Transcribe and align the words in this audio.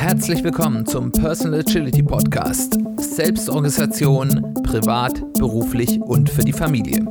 Herzlich 0.00 0.42
willkommen 0.42 0.86
zum 0.86 1.12
Personal 1.12 1.60
Agility 1.60 2.02
Podcast. 2.02 2.78
Selbstorganisation, 2.96 4.54
privat, 4.62 5.20
beruflich 5.34 6.00
und 6.00 6.30
für 6.30 6.40
die 6.40 6.54
Familie. 6.54 7.04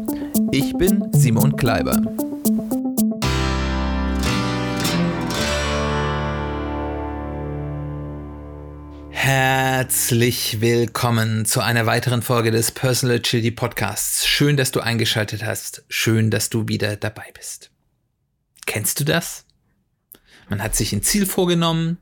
Ich 0.51 0.73
bin 0.73 1.07
Simon 1.13 1.55
Kleiber. 1.55 2.01
Herzlich 9.11 10.59
willkommen 10.59 11.45
zu 11.45 11.61
einer 11.61 11.85
weiteren 11.85 12.23
Folge 12.23 12.49
des 12.49 12.71
Personal 12.71 13.17
Agility 13.17 13.51
Podcasts. 13.51 14.25
Schön, 14.25 14.57
dass 14.57 14.71
du 14.71 14.79
eingeschaltet 14.79 15.45
hast. 15.45 15.83
Schön, 15.89 16.31
dass 16.31 16.49
du 16.49 16.67
wieder 16.67 16.95
dabei 16.95 17.27
bist. 17.35 17.69
Kennst 18.65 18.99
du 18.99 19.03
das? 19.03 19.45
Man 20.49 20.63
hat 20.63 20.75
sich 20.75 20.91
ein 20.91 21.03
Ziel 21.03 21.27
vorgenommen, 21.27 21.99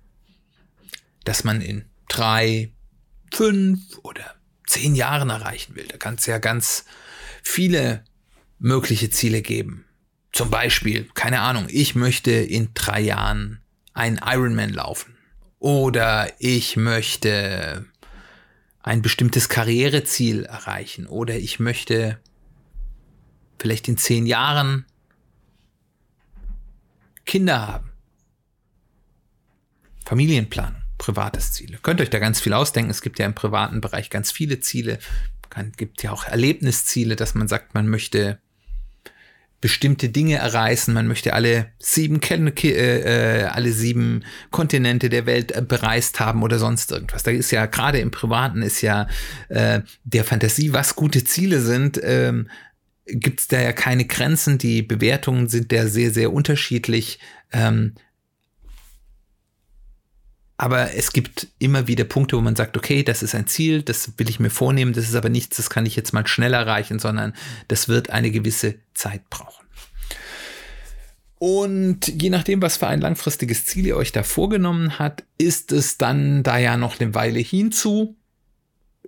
das 1.27 1.43
man 1.43 1.61
in 1.61 1.85
drei, 2.07 2.71
fünf 3.33 3.97
oder 4.03 4.35
zehn 4.65 4.95
Jahren 4.95 5.29
erreichen 5.29 5.75
will. 5.75 5.87
Da 5.87 5.97
kann 5.97 6.15
es 6.15 6.25
ja 6.25 6.37
ganz 6.37 6.85
viele 7.43 8.03
mögliche 8.59 9.09
Ziele 9.09 9.41
geben. 9.41 9.85
Zum 10.31 10.49
Beispiel, 10.49 11.09
keine 11.13 11.41
Ahnung, 11.41 11.67
ich 11.69 11.95
möchte 11.95 12.31
in 12.31 12.69
drei 12.73 13.01
Jahren 13.01 13.61
ein 13.93 14.19
Ironman 14.23 14.69
laufen. 14.69 15.17
Oder 15.59 16.31
ich 16.39 16.77
möchte 16.77 17.85
ein 18.83 19.01
bestimmtes 19.01 19.49
Karriereziel 19.49 20.45
erreichen. 20.45 21.07
Oder 21.07 21.35
ich 21.35 21.59
möchte 21.59 22.19
vielleicht 23.59 23.87
in 23.87 23.97
zehn 23.97 24.25
Jahren 24.25 24.85
Kinder 27.25 27.67
haben. 27.67 27.91
Familienplanung, 30.05 30.81
privates 30.97 31.51
Ziel. 31.51 31.77
könnt 31.81 32.01
euch 32.01 32.09
da 32.09 32.19
ganz 32.19 32.39
viel 32.39 32.53
ausdenken. 32.53 32.91
Es 32.91 33.01
gibt 33.01 33.19
ja 33.19 33.25
im 33.25 33.35
privaten 33.35 33.81
Es 33.81 34.09
ganz 34.09 34.31
viele 34.31 34.59
Ziele. 34.59 34.99
Es 35.55 35.77
gibt 35.77 36.03
ja 36.03 36.11
auch 36.11 36.25
Erlebnisziele, 36.25 37.15
dass 37.15 37.35
man 37.35 37.47
sagt, 37.47 37.73
man 37.73 37.87
möchte 37.87 38.39
bestimmte 39.59 40.09
Dinge 40.09 40.35
erreichen. 40.35 40.93
Man 40.93 41.07
möchte 41.07 41.33
alle 41.33 41.71
sieben, 41.79 42.21
äh, 42.21 43.41
äh, 43.41 43.43
alle 43.45 43.71
sieben 43.71 44.23
Kontinente 44.51 45.09
der 45.09 45.25
Welt 45.25 45.51
äh, 45.51 45.61
bereist 45.61 46.19
haben 46.19 46.43
oder 46.43 46.59
sonst 46.59 46.91
irgendwas. 46.91 47.23
Da 47.23 47.31
ist 47.31 47.51
ja 47.51 47.65
gerade 47.65 47.99
im 47.99 48.11
Privaten 48.11 48.61
ist 48.61 48.81
ja 48.81 49.07
äh, 49.49 49.81
der 50.03 50.23
Fantasie, 50.23 50.73
was 50.73 50.95
gute 50.95 51.23
Ziele 51.23 51.61
sind, 51.61 51.99
ähm, 52.03 52.49
gibt 53.05 53.39
es 53.39 53.47
da 53.47 53.59
ja 53.59 53.73
keine 53.73 54.05
Grenzen. 54.05 54.57
Die 54.57 54.83
Bewertungen 54.83 55.47
sind 55.47 55.71
da 55.71 55.87
sehr, 55.87 56.11
sehr 56.11 56.31
unterschiedlich. 56.31 57.19
Ähm, 57.51 57.95
aber 60.57 60.95
es 60.95 61.13
gibt 61.13 61.47
immer 61.59 61.87
wieder 61.87 62.03
Punkte, 62.03 62.35
wo 62.35 62.41
man 62.41 62.55
sagt, 62.55 62.77
okay, 62.77 63.03
das 63.03 63.21
ist 63.21 63.35
ein 63.35 63.45
Ziel, 63.45 63.83
das 63.83 64.13
will 64.17 64.29
ich 64.29 64.39
mir 64.39 64.49
vornehmen, 64.49 64.93
das 64.93 65.07
ist 65.07 65.15
aber 65.15 65.29
nichts, 65.29 65.57
das 65.57 65.69
kann 65.69 65.85
ich 65.85 65.95
jetzt 65.95 66.13
mal 66.13 66.25
schnell 66.25 66.53
erreichen, 66.53 66.97
sondern 66.97 67.33
das 67.67 67.87
wird 67.87 68.09
eine 68.09 68.31
gewisse 68.31 68.75
Zeit 68.95 69.29
brauchen. 69.29 69.65
Und 71.39 72.07
je 72.07 72.31
nachdem, 72.31 72.63
was 72.63 72.77
für 72.77 72.87
ein 72.87 73.01
langfristiges 73.01 73.65
Ziel 73.65 73.85
ihr 73.85 73.95
euch 73.95 74.11
da 74.11 74.23
vorgenommen 74.23 74.97
habt, 74.97 75.23
ist 75.37 75.71
es 75.71 75.99
dann 75.99 76.41
da 76.41 76.57
ja 76.57 76.77
noch 76.77 76.99
eine 76.99 77.13
Weile 77.13 77.39
hinzu. 77.39 78.15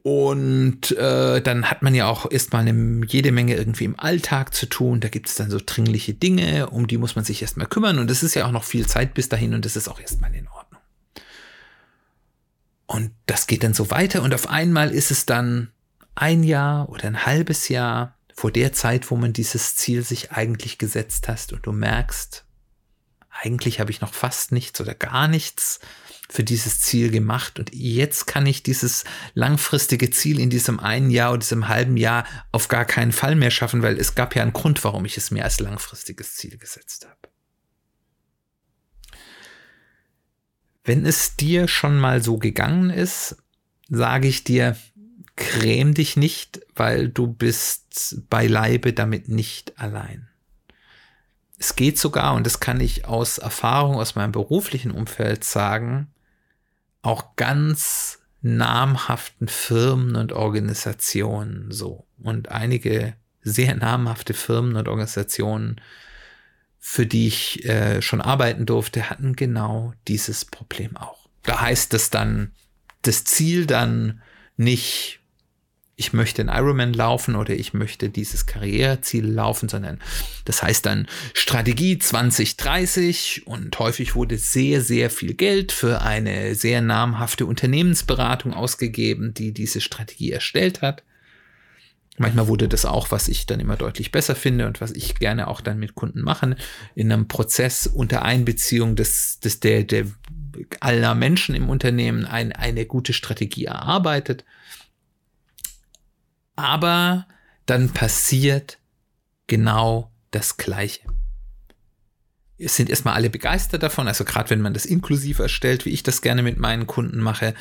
Und 0.04 0.92
äh, 0.92 1.42
dann 1.42 1.70
hat 1.70 1.82
man 1.82 1.96
ja 1.96 2.08
auch 2.08 2.32
erstmal 2.32 2.68
jede 3.08 3.32
Menge 3.32 3.56
irgendwie 3.56 3.86
im 3.86 4.00
Alltag 4.00 4.54
zu 4.54 4.68
tun. 4.68 5.00
Da 5.00 5.10
gibt 5.10 5.28
es 5.28 5.36
dann 5.36 5.50
so 5.50 5.60
dringliche 5.64 6.14
Dinge, 6.14 6.70
um 6.70 6.86
die 6.86 6.98
muss 6.98 7.16
man 7.16 7.26
sich 7.26 7.42
erstmal 7.42 7.68
kümmern. 7.68 7.98
Und 7.98 8.12
es 8.12 8.22
ist 8.22 8.36
ja 8.36 8.46
auch 8.46 8.52
noch 8.52 8.64
viel 8.64 8.86
Zeit 8.86 9.16
bis 9.16 9.28
dahin 9.28 9.56
und 9.56 9.66
das 9.66 9.76
ist 9.76 9.90
auch 9.90 10.00
erstmal 10.00 10.34
in 10.36 10.48
Ordnung. 10.48 10.69
Und 12.90 13.12
das 13.28 13.46
geht 13.46 13.64
dann 13.64 13.76
so 13.76 13.92
weiter 13.92 14.24
und 14.24 14.34
auf 14.34 14.50
einmal 14.50 14.92
ist 14.92 15.12
es 15.12 15.28
dann 15.28 15.72
ein 16.16 16.42
Jahr 16.42 16.90
oder 16.90 17.06
ein 17.06 17.24
halbes 17.28 17.70
Jahr 17.70 18.18
vor 18.34 18.52
der 18.52 18.74
Zeit, 18.74 19.12
wo 19.12 19.16
man 19.16 19.32
dieses 19.32 19.76
Ziel 19.76 20.02
sich 20.02 20.32
eigentlich 20.32 20.80
gesetzt 20.80 21.28
hast 21.28 21.54
und 21.54 21.68
du 21.68 21.72
merkst, 21.72 22.46
eigentlich 23.30 23.80
habe 23.80 23.92
ich 23.92 24.02
noch 24.02 24.16
fast 24.16 24.52
nichts 24.52 24.82
oder 24.82 24.96
gar 24.96 25.28
nichts 25.28 25.80
für 26.30 26.44
dieses 26.44 26.82
Ziel 26.82 27.12
gemacht 27.12 27.60
und 27.60 27.70
jetzt 27.76 28.26
kann 28.26 28.48
ich 28.48 28.64
dieses 28.64 29.04
langfristige 29.36 30.10
Ziel 30.10 30.40
in 30.40 30.50
diesem 30.50 30.80
einen 30.80 31.12
Jahr 31.12 31.30
oder 31.30 31.42
diesem 31.42 31.68
halben 31.68 31.96
Jahr 31.96 32.26
auf 32.52 32.70
gar 32.70 32.86
keinen 32.86 33.12
Fall 33.12 33.36
mehr 33.36 33.52
schaffen, 33.52 33.84
weil 33.84 34.00
es 34.00 34.16
gab 34.16 34.36
ja 34.36 34.42
einen 34.42 34.54
Grund, 34.54 34.84
warum 34.84 35.06
ich 35.06 35.16
es 35.16 35.30
mir 35.30 35.44
als 35.44 35.60
langfristiges 35.60 36.38
Ziel 36.38 36.58
gesetzt 36.58 37.06
habe. 37.08 37.29
Wenn 40.90 41.06
es 41.06 41.36
dir 41.36 41.68
schon 41.68 42.00
mal 42.00 42.24
so 42.24 42.40
gegangen 42.40 42.90
ist, 42.90 43.36
sage 43.90 44.28
ich 44.28 44.44
dir, 44.44 44.76
gräm 45.36 45.94
dich 45.94 46.18
nicht, 46.18 46.62
weil 46.76 47.10
du 47.10 47.28
bist 47.28 48.24
beileibe 48.28 48.92
damit 48.92 49.30
nicht 49.30 49.80
allein. 49.80 50.30
Es 51.60 51.76
geht 51.76 52.00
sogar, 52.00 52.34
und 52.34 52.44
das 52.44 52.60
kann 52.60 52.82
ich 52.82 53.06
aus 53.06 53.38
Erfahrung 53.38 53.98
aus 53.98 54.16
meinem 54.16 54.32
beruflichen 54.32 54.90
Umfeld 54.90 55.44
sagen, 55.44 56.08
auch 57.04 57.36
ganz 57.36 58.18
namhaften 58.42 59.48
Firmen 59.48 60.16
und 60.16 60.34
Organisationen 60.34 61.70
so. 61.70 62.08
Und 62.18 62.50
einige 62.50 63.14
sehr 63.44 63.76
namhafte 63.76 64.34
Firmen 64.34 64.76
und 64.76 64.88
Organisationen 64.88 65.80
für 66.80 67.06
die 67.06 67.28
ich 67.28 67.66
äh, 67.66 68.02
schon 68.02 68.22
arbeiten 68.22 68.66
durfte, 68.66 69.10
hatten 69.10 69.36
genau 69.36 69.94
dieses 70.08 70.46
Problem 70.46 70.96
auch. 70.98 71.28
Da 71.44 71.62
heißt 71.62 71.94
es 71.94 72.10
dann, 72.10 72.52
das 73.02 73.26
Ziel 73.26 73.66
dann 73.66 74.22
nicht, 74.56 75.20
ich 75.96 76.14
möchte 76.14 76.42
ein 76.42 76.48
Ironman 76.48 76.94
laufen 76.94 77.36
oder 77.36 77.54
ich 77.54 77.74
möchte 77.74 78.10
dieses 78.10 78.46
Karriereziel 78.46 79.26
laufen, 79.26 79.68
sondern 79.68 80.00
das 80.46 80.64
heißt 80.64 80.86
dann 80.86 81.08
Strategie 81.34 82.00
2030 82.00 83.44
und 83.46 83.78
häufig 83.80 84.16
wurde 84.16 84.38
sehr, 84.38 84.82
sehr 84.82 85.10
viel 85.10 85.34
Geld 85.34 85.72
für 85.72 86.02
eine 86.02 86.56
sehr 86.56 86.82
namhafte 86.82 87.46
Unternehmensberatung 87.46 88.54
ausgegeben, 88.54 89.34
die 89.34 89.54
diese 89.54 89.82
Strategie 89.82 90.32
erstellt 90.32 90.82
hat. 90.82 91.04
Manchmal 92.20 92.48
wurde 92.48 92.68
das 92.68 92.84
auch, 92.84 93.12
was 93.12 93.30
ich 93.30 93.46
dann 93.46 93.62
immer 93.62 93.78
deutlich 93.78 94.12
besser 94.12 94.36
finde 94.36 94.68
und 94.68 94.82
was 94.82 94.92
ich 94.92 95.16
gerne 95.16 95.48
auch 95.48 95.62
dann 95.62 95.80
mit 95.80 95.96
Kunden 95.96 96.22
mache, 96.22 96.58
in 96.94 97.12
einem 97.12 97.30
Prozess 97.30 97.88
unter 97.88 98.24
Einbeziehung 98.24 98.98
des, 98.98 99.40
des 99.40 99.62
der, 99.62 99.86
der 99.86 100.06
aller 100.82 101.16
Menschen 101.16 101.56
im 101.56 101.70
Unternehmen 101.70 102.26
ein, 102.26 102.52
eine 102.52 102.86
gute 102.86 103.14
Strategie 103.14 103.66
erarbeitet. 103.66 104.44
Aber 106.58 107.26
dann 107.66 107.92
passiert 107.92 108.80
genau 109.48 110.12
das 110.32 110.58
Gleiche. 110.58 111.04
Es 112.58 112.76
sind 112.76 112.90
erstmal 112.90 113.14
alle 113.14 113.30
begeistert 113.30 113.82
davon, 113.82 114.10
also 114.10 114.26
gerade 114.26 114.50
wenn 114.50 114.60
man 114.60 114.74
das 114.74 114.86
inklusiv 114.86 115.40
erstellt, 115.40 115.86
wie 115.86 115.92
ich 115.92 116.04
das 116.04 116.22
gerne 116.22 116.44
mit 116.44 116.60
meinen 116.60 116.86
Kunden 116.86 117.22
mache, 117.22 117.54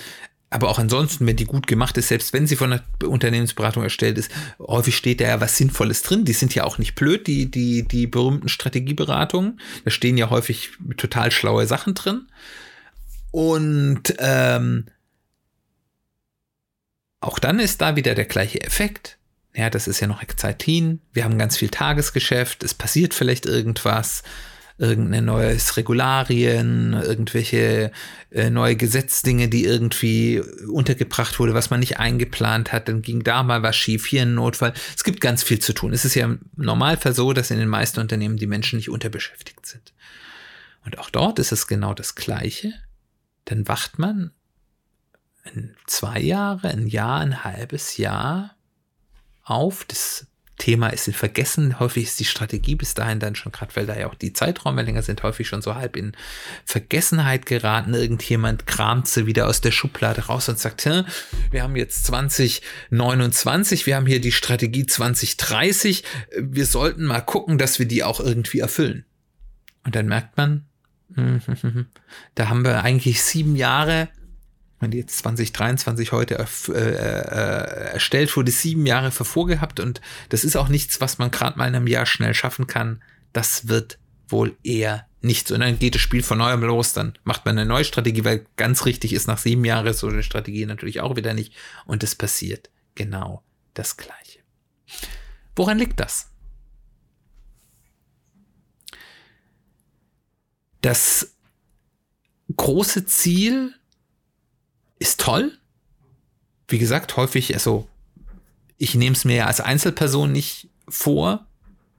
aber 0.51 0.71
auch 0.71 0.79
ansonsten, 0.79 1.27
wenn 1.27 1.37
die 1.37 1.45
gut 1.45 1.67
gemacht 1.67 1.97
ist, 1.99 2.09
selbst 2.09 2.33
wenn 2.33 2.47
sie 2.47 2.57
von 2.57 2.71
der 2.71 3.09
Unternehmensberatung 3.09 3.83
erstellt 3.83 4.17
ist, 4.17 4.31
häufig 4.59 4.97
steht 4.97 5.21
da 5.21 5.25
ja 5.25 5.41
was 5.41 5.57
Sinnvolles 5.57 6.03
drin. 6.03 6.25
Die 6.25 6.33
sind 6.33 6.55
ja 6.55 6.65
auch 6.65 6.79
nicht 6.79 6.95
blöd, 6.95 7.27
die, 7.27 7.51
die, 7.51 7.87
die 7.87 8.07
berühmten 8.07 8.49
Strategieberatungen. 8.49 9.61
Da 9.85 9.91
stehen 9.91 10.17
ja 10.17 10.31
häufig 10.31 10.71
total 10.97 11.31
schlaue 11.31 11.67
Sachen 11.67 11.95
drin. 11.95 12.29
Und 13.31 14.15
ähm, 14.19 14.87
auch 17.21 17.39
dann 17.39 17.59
ist 17.59 17.83
da 17.83 17.97
wieder 17.97 18.15
der 18.15 18.25
gleiche 18.25 18.63
Effekt. 18.63 19.19
Ja, 19.55 19.69
das 19.69 19.87
ist 19.87 20.01
ja 20.01 20.07
noch 20.07 20.23
Excitin. 20.23 21.01
Wir 21.13 21.25
haben 21.25 21.37
ganz 21.37 21.59
viel 21.59 21.69
Tagesgeschäft. 21.69 22.63
Es 22.63 22.73
passiert 22.73 23.13
vielleicht 23.13 23.45
irgendwas 23.45 24.23
irgendeine 24.79 25.23
neues 25.23 25.77
Regularien, 25.77 26.93
irgendwelche 26.93 27.91
äh, 28.31 28.49
neue 28.49 28.77
Gesetzdinge, 28.77 29.49
die 29.49 29.65
irgendwie 29.65 30.41
untergebracht 30.71 31.39
wurde, 31.41 31.53
was 31.53 31.71
man 31.71 31.81
nicht 31.81 31.99
eingeplant 31.99 32.73
hat, 32.73 32.89
dann 32.89 33.03
ging 33.03 33.25
da 33.25 33.43
mal 33.43 33.63
was 33.63 33.77
schief, 33.77 34.07
hier 34.07 34.23
ein 34.23 34.35
Notfall. 34.35 34.73
Es 34.97 35.03
gibt 35.03 35.21
ganz 35.21 35.43
viel 35.43 35.59
zu 35.59 35.73
tun. 35.73 35.93
Es 35.93 36.05
ist 36.05 36.15
ja 36.15 36.27
im 36.27 36.41
Normalfall 36.57 37.13
so, 37.13 37.33
dass 37.33 37.51
in 37.51 37.59
den 37.59 37.69
meisten 37.69 37.99
Unternehmen 38.01 38.37
die 38.37 38.47
Menschen 38.47 38.77
nicht 38.77 38.89
unterbeschäftigt 38.89 39.67
sind. 39.67 39.93
Und 40.85 40.99
auch 40.99 41.11
dort 41.11 41.41
ist 41.41 41.53
es 41.53 41.67
genau 41.67 41.93
das 41.93 42.15
Gleiche. 42.15 42.73
Dann 43.47 43.67
wacht 43.67 43.99
man 43.99 44.31
in 45.55 45.75
zwei 45.87 46.21
Jahre, 46.21 46.69
ein 46.69 46.87
Jahr, 46.87 47.21
ein 47.21 47.43
halbes 47.43 47.97
Jahr 47.97 48.55
auf. 49.43 49.85
Das 49.87 50.27
Thema 50.59 50.89
ist 50.89 51.09
in 51.09 51.15
Vergessen. 51.15 51.81
Häufig 51.81 52.05
ist 52.05 52.21
die 52.21 52.25
Strategie 52.25 52.75
bis 52.75 52.95
dahin 52.95 53.21
dann 53.21 53.35
schon, 53.35 53.53
gerade 53.53 53.75
weil 53.77 53.87
da 53.87 53.97
ja 53.97 54.09
auch 54.09 54.15
die 54.15 54.33
Zeiträume 54.33 54.83
länger 54.83 55.03
sind, 55.03 55.23
häufig 55.23 55.49
schon 55.49 55.63
so 55.63 55.75
halb 55.77 55.97
in 55.97 56.13
Vergessenheit 56.65 57.47
geraten. 57.47 57.95
Irgendjemand 57.95 58.67
kramt 58.67 59.09
sie 59.09 59.27
wieder 59.27 59.47
aus 59.47 59.61
der 59.61 59.71
Schublade 59.71 60.27
raus 60.27 60.49
und 60.49 60.59
sagt, 60.59 60.85
wir 61.51 61.63
haben 61.63 61.77
jetzt 61.77 62.05
2029, 62.05 63.87
wir 63.87 63.97
haben 63.97 64.07
hier 64.07 64.21
die 64.21 64.33
Strategie 64.33 64.87
2030, 64.87 66.05
wir 66.39 66.67
sollten 66.67 67.05
mal 67.05 67.21
gucken, 67.21 67.59
dass 67.59 67.79
wir 67.79 67.87
die 67.87 68.05
auch 68.05 68.21
irgendwie 68.21 68.61
erfüllen. 68.61 69.05
Und 69.85 69.95
dann 69.97 70.07
merkt 70.07 70.37
man, 70.37 70.69
Da 72.35 72.49
haben 72.49 72.65
wir 72.65 72.83
eigentlich 72.83 73.23
sieben 73.23 73.57
Jahre, 73.57 74.09
wenn 74.81 74.91
die 74.91 74.99
jetzt 74.99 75.19
2023 75.19 76.13
heute 76.13 76.39
äh, 76.39 76.73
äh, 76.73 77.93
erstellt 77.93 78.37
wurde, 78.37 78.51
sieben 78.51 78.87
Jahre 78.87 79.11
vorgehabt 79.11 79.81
und 79.81 80.01
das 80.29 80.45
ist 80.45 80.57
auch 80.57 80.69
nichts, 80.69 81.01
was 81.01 81.19
man 81.19 81.31
gerade 81.31 81.59
mal 81.59 81.69
in 81.69 81.75
einem 81.75 81.87
Jahr 81.87 82.07
schnell 82.07 82.35
schaffen 82.35 82.67
kann. 82.67 83.03
Das 83.33 83.69
wird 83.69 83.99
wohl 84.29 84.57
eher 84.63 85.07
nichts. 85.21 85.51
Und 85.51 85.61
dann 85.61 85.79
geht 85.79 85.95
das 85.95 86.03
Spiel 86.03 86.23
von 86.23 86.39
neuem 86.39 86.63
los, 86.63 86.93
dann 86.93 87.19
macht 87.25 87.45
man 87.45 87.59
eine 87.59 87.69
neue 87.69 87.85
Strategie, 87.85 88.25
weil 88.25 88.47
ganz 88.57 88.85
richtig 88.85 89.13
ist 89.13 89.27
nach 89.27 89.39
sieben 89.39 89.65
Jahren 89.65 89.93
so 89.93 90.09
eine 90.09 90.23
Strategie 90.23 90.67
natürlich 90.67 91.01
auch 91.01 91.17
wieder 91.17 91.35
nicht. 91.35 91.55
Und 91.87 92.03
es 92.03 92.15
passiert 92.15 92.71
genau 92.95 93.43
das 93.75 93.97
Gleiche. 93.97 94.41
Woran 95.57 95.79
liegt 95.79 95.99
das? 96.01 96.31
Das 100.81 101.35
große 102.57 103.07
Ziel 103.07 103.75
ist 104.99 105.21
toll. 105.21 105.57
Wie 106.69 106.79
gesagt, 106.79 107.17
häufig, 107.17 107.55
also 107.55 107.89
ich 108.77 108.95
nehme 108.95 109.17
es 109.17 109.25
mir 109.25 109.37
ja 109.37 109.47
als 109.47 109.61
Einzelperson 109.61 110.31
nicht 110.31 110.69
vor, 110.89 111.47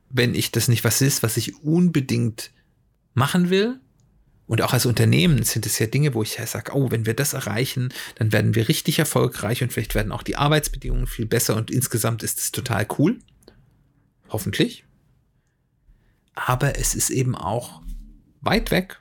wenn 0.10 0.34
ich 0.34 0.52
das 0.52 0.68
nicht 0.68 0.84
was 0.84 1.02
ist, 1.02 1.24
was 1.24 1.38
ich 1.38 1.64
unbedingt 1.64 2.52
machen 3.14 3.50
will. 3.50 3.80
Und 4.48 4.64
auch 4.64 4.74
als 4.74 4.88
Unternehmen 4.88 5.44
sind 5.44 5.68
es 5.68 5.78
ja 5.78 5.86
Dinge, 5.86 6.16
wo 6.16 6.24
ich 6.24 6.38
ja 6.38 6.48
sage, 6.48 6.72
oh, 6.74 6.90
wenn 6.90 7.06
wir 7.06 7.14
das 7.14 7.34
erreichen, 7.34 7.94
dann 8.16 8.32
werden 8.32 8.56
wir 8.56 8.68
richtig 8.68 8.98
erfolgreich 8.98 9.62
und 9.62 9.72
vielleicht 9.72 9.94
werden 9.94 10.12
auch 10.12 10.24
die 10.24 10.38
Arbeitsbedingungen 10.38 11.06
viel 11.06 11.28
besser 11.28 11.56
und 11.56 11.70
insgesamt 11.70 12.24
ist 12.24 12.40
es 12.40 12.52
total 12.52 12.88
cool. 12.98 13.20
Hoffentlich. 14.30 14.86
Aber 16.34 16.80
es 16.80 16.96
ist 16.96 17.12
eben 17.12 17.36
auch 17.36 17.84
weit 18.42 18.72
weg 18.72 19.00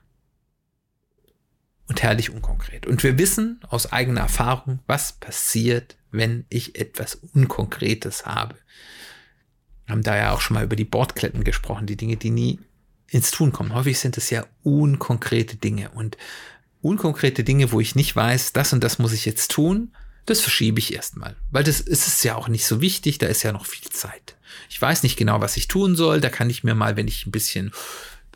und 1.88 2.02
herrlich 2.02 2.30
unkonkret. 2.30 2.86
Und 2.86 3.02
wir 3.02 3.18
wissen 3.18 3.60
aus 3.68 3.92
eigener 3.92 4.20
Erfahrung, 4.20 4.80
was 4.86 5.12
passiert, 5.12 5.96
wenn 6.10 6.44
ich 6.48 6.78
etwas 6.78 7.16
Unkonkretes 7.34 8.26
habe. 8.26 8.56
Wir 9.86 9.94
haben 9.94 10.02
da 10.02 10.16
ja 10.16 10.32
auch 10.32 10.40
schon 10.40 10.54
mal 10.54 10.64
über 10.64 10.76
die 10.76 10.84
Bordkletten 10.84 11.44
gesprochen, 11.44 11.86
die 11.86 11.96
Dinge, 11.96 12.16
die 12.16 12.30
nie 12.30 12.60
ins 13.08 13.30
Tun 13.30 13.52
kommen. 13.52 13.74
Häufig 13.74 13.98
sind 13.98 14.18
es 14.18 14.30
ja 14.30 14.44
unkonkrete 14.62 15.56
Dinge 15.56 15.90
und 15.90 16.18
unkonkrete 16.82 17.42
Dinge, 17.42 17.72
wo 17.72 17.80
ich 17.80 17.94
nicht 17.94 18.14
weiß, 18.14 18.52
das 18.52 18.72
und 18.72 18.84
das 18.84 18.98
muss 18.98 19.12
ich 19.12 19.24
jetzt 19.24 19.50
tun, 19.50 19.92
das 20.26 20.40
verschiebe 20.40 20.78
ich 20.78 20.92
erstmal, 20.92 21.36
weil 21.50 21.64
das 21.64 21.80
ist 21.80 22.06
es 22.06 22.22
ja 22.22 22.36
auch 22.36 22.48
nicht 22.48 22.66
so 22.66 22.82
wichtig, 22.82 23.16
da 23.16 23.26
ist 23.26 23.42
ja 23.42 23.52
noch 23.52 23.64
viel 23.64 23.90
Zeit. 23.90 24.36
Ich 24.68 24.80
weiß 24.80 25.02
nicht 25.02 25.16
genau, 25.16 25.40
was 25.40 25.56
ich 25.56 25.68
tun 25.68 25.96
soll, 25.96 26.20
da 26.20 26.28
kann 26.28 26.50
ich 26.50 26.64
mir 26.64 26.74
mal, 26.74 26.96
wenn 26.96 27.08
ich 27.08 27.26
ein 27.26 27.30
bisschen 27.30 27.72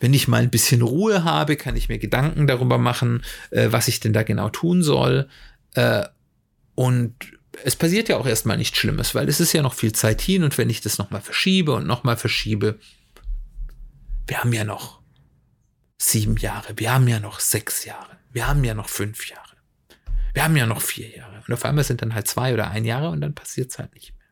wenn 0.02 0.12
ich 0.14 0.26
mal 0.26 0.43
ein 0.43 0.50
bisschen 0.50 0.82
Ruhe 0.82 1.22
habe, 1.22 1.54
kann 1.54 1.76
ich 1.76 1.88
mir 1.88 1.99
Gedanken 1.99 2.49
darüber 2.49 2.76
machen, 2.76 3.22
äh, 3.50 3.69
was 3.70 3.87
ich 3.87 4.00
denn 4.00 4.12
da 4.12 4.25
genau 4.25 4.49
tun 4.49 4.82
soll. 4.82 5.28
Äh, 5.75 6.04
und 6.75 7.14
es 7.62 7.76
passiert 7.76 8.08
ja 8.08 8.16
auch 8.16 8.26
erstmal 8.26 8.56
nichts 8.56 8.78
Schlimmes, 8.78 9.14
weil 9.14 9.28
es 9.28 9.38
ist 9.38 9.52
ja 9.52 9.62
noch 9.62 9.75
viel 9.75 9.93
Zeit 9.93 10.20
hin 10.20 10.43
und 10.43 10.58
wenn 10.58 10.70
ich 10.70 10.81
das 10.81 10.99
nochmal 10.99 11.20
verschiebe 11.20 11.72
und 11.72 11.87
nochmal 11.87 12.16
verschiebe, 12.16 12.81
wir 14.26 14.38
haben 14.38 14.52
ja 14.52 14.64
noch 14.64 15.00
sieben 15.99 16.37
Jahre, 16.37 16.72
wir 16.76 16.93
haben 16.93 17.06
ja 17.06 17.20
noch 17.20 17.38
sechs 17.38 17.84
Jahre, 17.84 18.19
wir 18.32 18.49
haben 18.49 18.64
ja 18.64 18.75
noch 18.75 18.88
fünf 18.88 19.28
Jahre, 19.28 19.56
wir 20.34 20.43
haben 20.43 20.56
ja 20.56 20.66
noch 20.66 20.82
vier 20.82 21.16
Jahre. 21.16 21.44
Und 21.46 21.54
auf 21.54 21.64
einmal 21.64 21.84
sind 21.84 22.02
dann 22.02 22.14
halt 22.14 22.26
zwei 22.26 22.52
oder 22.54 22.72
ein 22.72 22.84
Jahre 22.84 23.10
und 23.10 23.20
dann 23.20 23.37
passiert 23.37 23.70
es 23.70 23.78
halt 23.78 23.94
nicht 23.94 24.14
mehr. 24.16 24.26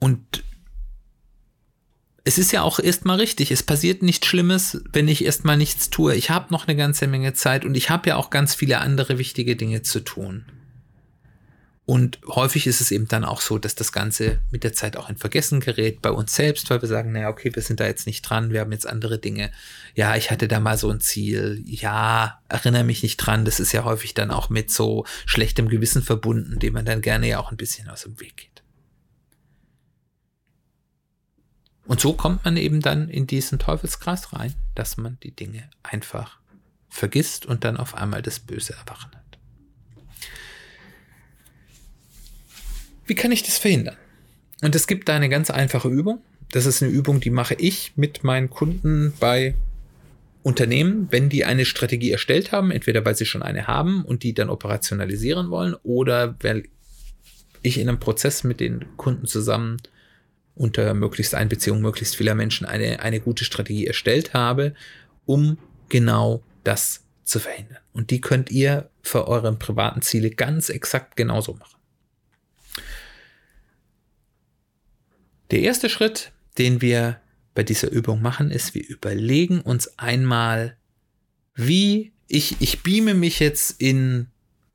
Und 0.00 0.44
es 2.30 2.38
ist 2.38 2.52
ja 2.52 2.62
auch 2.62 2.78
erstmal 2.78 3.18
richtig. 3.18 3.50
Es 3.50 3.64
passiert 3.64 4.02
nichts 4.02 4.28
Schlimmes, 4.28 4.80
wenn 4.92 5.08
ich 5.08 5.24
erstmal 5.24 5.56
nichts 5.56 5.90
tue. 5.90 6.14
Ich 6.14 6.30
habe 6.30 6.52
noch 6.52 6.68
eine 6.68 6.76
ganze 6.76 7.08
Menge 7.08 7.34
Zeit 7.34 7.64
und 7.64 7.74
ich 7.74 7.90
habe 7.90 8.10
ja 8.10 8.16
auch 8.16 8.30
ganz 8.30 8.54
viele 8.54 8.78
andere 8.78 9.18
wichtige 9.18 9.56
Dinge 9.56 9.82
zu 9.82 9.98
tun. 9.98 10.44
Und 11.86 12.20
häufig 12.28 12.68
ist 12.68 12.80
es 12.80 12.92
eben 12.92 13.08
dann 13.08 13.24
auch 13.24 13.40
so, 13.40 13.58
dass 13.58 13.74
das 13.74 13.90
Ganze 13.90 14.38
mit 14.52 14.62
der 14.62 14.72
Zeit 14.72 14.96
auch 14.96 15.10
in 15.10 15.16
Vergessen 15.16 15.58
gerät 15.58 16.02
bei 16.02 16.12
uns 16.12 16.36
selbst, 16.36 16.70
weil 16.70 16.80
wir 16.80 16.88
sagen, 16.88 17.10
naja, 17.10 17.30
okay, 17.30 17.50
wir 17.52 17.62
sind 17.62 17.80
da 17.80 17.86
jetzt 17.86 18.06
nicht 18.06 18.22
dran, 18.22 18.52
wir 18.52 18.60
haben 18.60 18.70
jetzt 18.70 18.86
andere 18.86 19.18
Dinge. 19.18 19.50
Ja, 19.96 20.14
ich 20.14 20.30
hatte 20.30 20.46
da 20.46 20.60
mal 20.60 20.78
so 20.78 20.88
ein 20.88 21.00
Ziel. 21.00 21.60
Ja, 21.66 22.40
erinnere 22.48 22.84
mich 22.84 23.02
nicht 23.02 23.16
dran. 23.16 23.44
Das 23.44 23.58
ist 23.58 23.72
ja 23.72 23.82
häufig 23.82 24.14
dann 24.14 24.30
auch 24.30 24.50
mit 24.50 24.70
so 24.70 25.04
schlechtem 25.26 25.68
Gewissen 25.68 26.04
verbunden, 26.04 26.60
dem 26.60 26.74
man 26.74 26.84
dann 26.84 27.00
gerne 27.00 27.26
ja 27.26 27.40
auch 27.40 27.50
ein 27.50 27.56
bisschen 27.56 27.88
aus 27.88 28.02
dem 28.02 28.20
Weg 28.20 28.36
geht. 28.36 28.59
Und 31.90 31.98
so 31.98 32.12
kommt 32.12 32.44
man 32.44 32.56
eben 32.56 32.80
dann 32.80 33.08
in 33.08 33.26
diesen 33.26 33.58
Teufelskreis 33.58 34.32
rein, 34.32 34.54
dass 34.76 34.96
man 34.96 35.18
die 35.24 35.32
Dinge 35.32 35.68
einfach 35.82 36.38
vergisst 36.88 37.46
und 37.46 37.64
dann 37.64 37.76
auf 37.76 37.96
einmal 37.96 38.22
das 38.22 38.38
böse 38.38 38.74
Erwachen 38.74 39.10
hat. 39.10 39.38
Wie 43.06 43.16
kann 43.16 43.32
ich 43.32 43.42
das 43.42 43.58
verhindern? 43.58 43.96
Und 44.62 44.76
es 44.76 44.86
gibt 44.86 45.08
da 45.08 45.16
eine 45.16 45.28
ganz 45.28 45.50
einfache 45.50 45.88
Übung. 45.88 46.22
Das 46.52 46.64
ist 46.64 46.80
eine 46.80 46.92
Übung, 46.92 47.18
die 47.18 47.30
mache 47.30 47.54
ich 47.54 47.94
mit 47.96 48.22
meinen 48.22 48.50
Kunden 48.50 49.12
bei 49.18 49.56
Unternehmen, 50.44 51.08
wenn 51.10 51.28
die 51.28 51.44
eine 51.44 51.64
Strategie 51.64 52.12
erstellt 52.12 52.52
haben, 52.52 52.70
entweder 52.70 53.04
weil 53.04 53.16
sie 53.16 53.26
schon 53.26 53.42
eine 53.42 53.66
haben 53.66 54.04
und 54.04 54.22
die 54.22 54.32
dann 54.32 54.48
operationalisieren 54.48 55.50
wollen 55.50 55.74
oder 55.82 56.36
weil 56.40 56.68
ich 57.62 57.78
in 57.78 57.88
einem 57.88 57.98
Prozess 57.98 58.44
mit 58.44 58.60
den 58.60 58.96
Kunden 58.96 59.26
zusammen 59.26 59.78
unter 60.60 60.92
möglichst 60.92 61.34
Einbeziehung 61.34 61.80
möglichst 61.80 62.16
vieler 62.16 62.34
Menschen 62.34 62.66
eine, 62.66 63.00
eine 63.00 63.20
gute 63.20 63.46
Strategie 63.46 63.86
erstellt 63.86 64.34
habe, 64.34 64.74
um 65.24 65.56
genau 65.88 66.44
das 66.64 67.06
zu 67.24 67.40
verhindern. 67.40 67.78
Und 67.94 68.10
die 68.10 68.20
könnt 68.20 68.50
ihr 68.50 68.90
für 69.02 69.26
eure 69.26 69.54
privaten 69.56 70.02
Ziele 70.02 70.30
ganz 70.30 70.68
exakt 70.68 71.16
genauso 71.16 71.54
machen. 71.54 71.80
Der 75.50 75.60
erste 75.60 75.88
Schritt, 75.88 76.30
den 76.58 76.82
wir 76.82 77.18
bei 77.54 77.62
dieser 77.62 77.90
Übung 77.90 78.20
machen, 78.20 78.50
ist, 78.50 78.74
wir 78.74 78.86
überlegen 78.86 79.62
uns 79.62 79.98
einmal, 79.98 80.76
wie 81.54 82.12
ich, 82.28 82.60
ich 82.60 82.82
beame 82.82 83.14
mich 83.14 83.40
jetzt 83.40 83.80
in, 83.80 84.26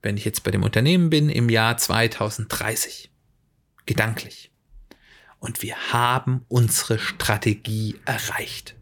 wenn 0.02 0.18
ich 0.18 0.26
jetzt 0.26 0.44
bei 0.44 0.50
dem 0.50 0.64
Unternehmen 0.64 1.12
bin, 1.12 1.30
im 1.30 1.48
Jahr 1.48 1.78
2030. 1.78 3.12
Gedanklich 3.86 4.52
und 5.46 5.62
wir 5.62 5.94
haben 5.94 6.44
unsere 6.48 6.98
Strategie 6.98 8.00
erreicht. 8.04 8.76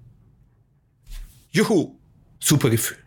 Juhu, 1.52 2.00
super 2.40 2.70
Gefühl. 2.70 2.98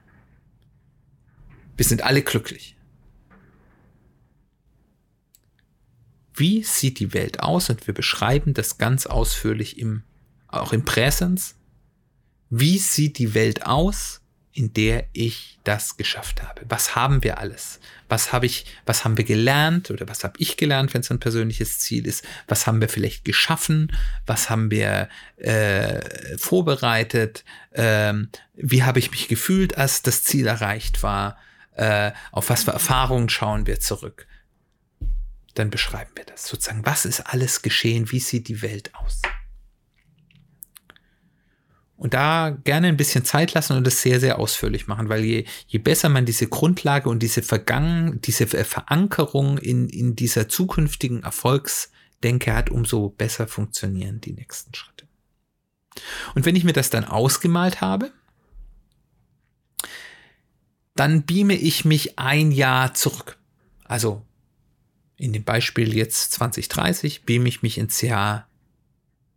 Wir 1.74 1.86
sind 1.86 2.02
alle 2.02 2.20
glücklich. 2.20 2.76
Wie 6.34 6.62
sieht 6.64 6.98
die 6.98 7.14
Welt 7.14 7.40
aus? 7.40 7.70
Und 7.70 7.86
wir 7.86 7.94
beschreiben 7.94 8.52
das 8.52 8.76
ganz 8.76 9.06
ausführlich 9.06 9.78
im, 9.78 10.02
auch 10.48 10.74
im 10.74 10.84
Präsens. 10.84 11.54
Wie 12.50 12.76
sieht 12.76 13.16
die 13.16 13.32
Welt 13.32 13.64
aus, 13.64 14.20
in 14.56 14.72
der 14.72 15.04
ich 15.12 15.58
das 15.64 15.98
geschafft 15.98 16.42
habe. 16.42 16.62
Was 16.68 16.96
haben 16.96 17.22
wir 17.22 17.38
alles? 17.38 17.78
Was 18.08 18.32
habe 18.32 18.46
ich, 18.46 18.64
was 18.86 19.04
haben 19.04 19.18
wir 19.18 19.24
gelernt 19.24 19.90
oder 19.90 20.08
was 20.08 20.24
habe 20.24 20.34
ich 20.38 20.56
gelernt, 20.56 20.94
wenn 20.94 21.02
es 21.02 21.10
ein 21.10 21.20
persönliches 21.20 21.78
Ziel 21.78 22.06
ist? 22.06 22.24
Was 22.48 22.66
haben 22.66 22.80
wir 22.80 22.88
vielleicht 22.88 23.26
geschaffen? 23.26 23.92
Was 24.24 24.48
haben 24.48 24.70
wir 24.70 25.10
äh, 25.36 26.38
vorbereitet? 26.38 27.44
Ähm, 27.74 28.30
wie 28.54 28.82
habe 28.82 28.98
ich 28.98 29.10
mich 29.10 29.28
gefühlt, 29.28 29.76
als 29.76 30.00
das 30.00 30.24
Ziel 30.24 30.46
erreicht 30.46 31.02
war? 31.02 31.36
Äh, 31.74 32.12
auf 32.32 32.48
was 32.48 32.64
für 32.64 32.70
Erfahrungen 32.70 33.28
schauen 33.28 33.66
wir 33.66 33.78
zurück? 33.78 34.26
Dann 35.52 35.68
beschreiben 35.68 36.12
wir 36.14 36.24
das 36.24 36.46
sozusagen. 36.46 36.86
Was 36.86 37.04
ist 37.04 37.20
alles 37.20 37.60
geschehen? 37.60 38.10
Wie 38.10 38.20
sieht 38.20 38.48
die 38.48 38.62
Welt 38.62 38.94
aus? 38.94 39.20
Und 41.96 42.12
da 42.12 42.50
gerne 42.64 42.88
ein 42.88 42.98
bisschen 42.98 43.24
Zeit 43.24 43.54
lassen 43.54 43.74
und 43.74 43.86
das 43.86 44.02
sehr, 44.02 44.20
sehr 44.20 44.38
ausführlich 44.38 44.86
machen, 44.86 45.08
weil 45.08 45.24
je, 45.24 45.44
je 45.66 45.78
besser 45.78 46.10
man 46.10 46.26
diese 46.26 46.46
Grundlage 46.46 47.08
und 47.08 47.22
diese 47.22 47.42
Vergangen, 47.42 48.20
diese 48.20 48.46
Verankerung 48.46 49.56
in, 49.56 49.88
in 49.88 50.14
dieser 50.14 50.48
zukünftigen 50.48 51.22
Erfolgsdenke 51.22 52.54
hat, 52.54 52.68
umso 52.70 53.08
besser 53.08 53.48
funktionieren 53.48 54.20
die 54.20 54.34
nächsten 54.34 54.74
Schritte. 54.74 55.06
Und 56.34 56.44
wenn 56.44 56.56
ich 56.56 56.64
mir 56.64 56.74
das 56.74 56.90
dann 56.90 57.04
ausgemalt 57.04 57.80
habe, 57.80 58.12
dann 60.94 61.24
beame 61.24 61.54
ich 61.54 61.86
mich 61.86 62.18
ein 62.18 62.52
Jahr 62.52 62.92
zurück. 62.92 63.38
Also 63.84 64.22
in 65.16 65.32
dem 65.32 65.44
Beispiel 65.44 65.94
jetzt 65.94 66.32
2030 66.32 67.22
beame 67.22 67.48
ich 67.48 67.62
mich 67.62 67.78
ins 67.78 68.02
Jahr 68.02 68.48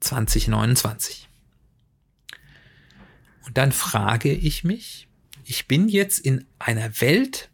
2029. 0.01 1.28
Und 3.49 3.57
dann 3.57 3.71
frage 3.71 4.31
ich 4.31 4.63
mich, 4.63 5.07
ich 5.43 5.67
bin 5.67 5.89
jetzt 5.89 6.19
in 6.19 6.45
einer 6.59 7.01
Welt, 7.01 7.49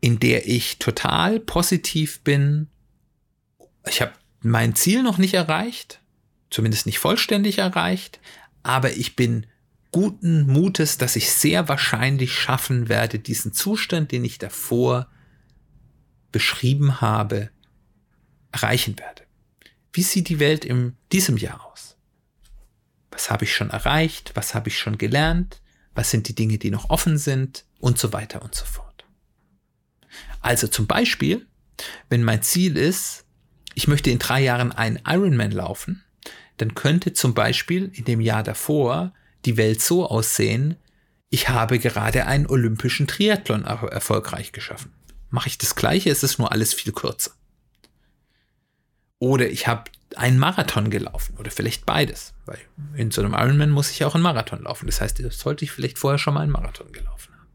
in 0.00 0.18
der 0.18 0.48
ich 0.48 0.80
total 0.80 1.38
positiv 1.38 2.22
bin. 2.22 2.66
Ich 3.88 4.02
habe 4.02 4.14
mein 4.40 4.74
Ziel 4.74 5.04
noch 5.04 5.16
nicht 5.16 5.34
erreicht. 5.34 6.00
zumindest 6.50 6.86
nicht 6.86 6.98
vollständig 6.98 7.58
erreicht, 7.58 8.18
aber 8.64 8.96
ich 8.96 9.14
bin 9.14 9.46
guten 9.92 10.44
Mutes, 10.48 10.98
dass 10.98 11.14
ich 11.14 11.30
sehr 11.30 11.68
wahrscheinlich 11.68 12.34
schaffen 12.34 12.88
werde, 12.88 13.20
diesen 13.20 13.52
Zustand, 13.52 14.10
den 14.10 14.24
ich 14.24 14.38
davor 14.38 15.08
beschrieben 16.32 17.00
habe, 17.00 17.50
erreichen 18.50 18.98
werde. 18.98 19.22
Wie 19.92 20.02
sieht 20.02 20.28
die 20.28 20.40
Welt 20.40 20.64
in 20.64 20.96
diesem 21.12 21.36
Jahr 21.36 21.64
aus? 21.64 21.91
Was 23.12 23.30
habe 23.30 23.44
ich 23.44 23.54
schon 23.54 23.70
erreicht? 23.70 24.32
Was 24.34 24.54
habe 24.54 24.68
ich 24.68 24.78
schon 24.78 24.98
gelernt? 24.98 25.60
Was 25.94 26.10
sind 26.10 26.28
die 26.28 26.34
Dinge, 26.34 26.58
die 26.58 26.70
noch 26.70 26.90
offen 26.90 27.18
sind? 27.18 27.64
Und 27.78 27.98
so 27.98 28.12
weiter 28.12 28.42
und 28.42 28.54
so 28.54 28.64
fort. 28.64 29.04
Also 30.40 30.66
zum 30.66 30.86
Beispiel, 30.86 31.46
wenn 32.08 32.22
mein 32.22 32.42
Ziel 32.42 32.76
ist, 32.76 33.24
ich 33.74 33.88
möchte 33.88 34.10
in 34.10 34.18
drei 34.18 34.42
Jahren 34.42 34.72
einen 34.72 35.00
Ironman 35.06 35.52
laufen, 35.52 36.02
dann 36.56 36.74
könnte 36.74 37.12
zum 37.12 37.34
Beispiel 37.34 37.90
in 37.94 38.04
dem 38.04 38.20
Jahr 38.20 38.42
davor 38.42 39.12
die 39.44 39.56
Welt 39.56 39.80
so 39.80 40.06
aussehen, 40.06 40.76
ich 41.30 41.48
habe 41.48 41.78
gerade 41.78 42.26
einen 42.26 42.46
olympischen 42.46 43.06
Triathlon 43.06 43.64
erfolgreich 43.64 44.52
geschaffen. 44.52 44.92
Mache 45.30 45.48
ich 45.48 45.56
das 45.56 45.74
gleiche, 45.74 46.10
ist 46.10 46.22
es 46.22 46.38
nur 46.38 46.52
alles 46.52 46.74
viel 46.74 46.92
kürzer. 46.92 47.30
Oder 49.18 49.48
ich 49.48 49.66
habe 49.66 49.90
einen 50.18 50.38
Marathon 50.38 50.90
gelaufen 50.90 51.36
oder 51.38 51.50
vielleicht 51.50 51.86
beides, 51.86 52.34
weil 52.46 52.58
in 52.94 53.10
so 53.10 53.22
einem 53.22 53.34
Ironman 53.34 53.70
muss 53.70 53.90
ich 53.90 54.04
auch 54.04 54.14
einen 54.14 54.22
Marathon 54.22 54.62
laufen. 54.62 54.86
Das 54.86 55.00
heißt, 55.00 55.22
sollte 55.32 55.64
ich 55.64 55.72
vielleicht 55.72 55.98
vorher 55.98 56.18
schon 56.18 56.34
mal 56.34 56.40
einen 56.40 56.52
Marathon 56.52 56.92
gelaufen 56.92 57.34
haben. 57.34 57.48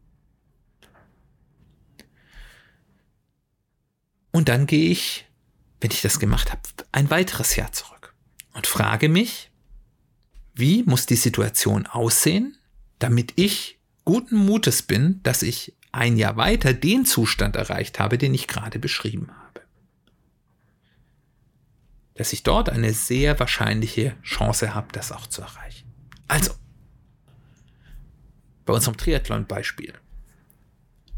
Und 4.31 4.49
dann 4.49 4.67
gehe 4.67 4.91
ich, 4.91 5.25
wenn 5.81 5.91
ich 5.91 6.01
das 6.01 6.19
gemacht 6.19 6.51
habe, 6.51 6.61
ein 6.91 7.09
weiteres 7.09 7.55
Jahr 7.55 7.71
zurück 7.71 8.13
und 8.53 8.67
frage 8.67 9.09
mich, 9.09 9.51
wie 10.53 10.83
muss 10.83 11.05
die 11.05 11.15
Situation 11.15 11.85
aussehen, 11.85 12.57
damit 12.99 13.33
ich 13.35 13.79
guten 14.05 14.37
Mutes 14.37 14.81
bin, 14.81 15.21
dass 15.23 15.43
ich 15.43 15.75
ein 15.91 16.17
Jahr 16.17 16.37
weiter 16.37 16.73
den 16.73 17.05
Zustand 17.05 17.55
erreicht 17.55 17.99
habe, 17.99 18.17
den 18.17 18.33
ich 18.33 18.47
gerade 18.47 18.79
beschrieben 18.79 19.29
habe. 19.29 19.46
Dass 22.17 22.33
ich 22.33 22.43
dort 22.43 22.69
eine 22.69 22.93
sehr 22.93 23.39
wahrscheinliche 23.39 24.15
Chance 24.23 24.73
habe, 24.73 24.87
das 24.91 25.11
auch 25.11 25.27
zu 25.27 25.41
erreichen. 25.41 25.87
Also, 26.27 26.51
bei 28.65 28.73
unserem 28.73 28.97
Triathlon-Beispiel. 28.97 29.93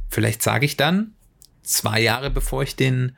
Vielleicht 0.10 0.44
sage 0.44 0.66
ich 0.66 0.78
dann, 0.78 1.14
zwei 1.64 2.02
Jahre 2.02 2.30
bevor 2.30 2.64
ich 2.64 2.76
den 2.76 3.16